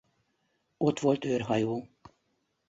[0.77, 1.89] Ott volt őrhajó.